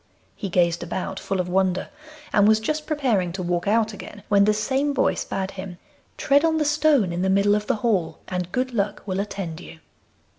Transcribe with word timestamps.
He 0.35 0.49
gazed 0.49 0.81
about, 0.81 1.19
full 1.19 1.39
of 1.39 1.47
wonder, 1.47 1.89
and 2.33 2.47
was 2.47 2.59
just 2.59 2.87
preparing 2.87 3.31
to 3.33 3.43
walk 3.43 3.67
out 3.67 3.93
again 3.93 4.23
when 4.29 4.45
the 4.45 4.51
same 4.55 4.95
voice 4.95 5.23
bade 5.23 5.51
him: 5.51 5.77
'Tread 6.17 6.43
on 6.43 6.57
the 6.57 6.65
stone 6.65 7.13
in 7.13 7.21
the 7.21 7.29
middle 7.29 7.53
of 7.53 7.67
the 7.67 7.75
hall, 7.85 8.17
and 8.27 8.51
good 8.51 8.73
luck 8.73 9.03
will 9.05 9.19
attend 9.19 9.61
you. 9.61 9.77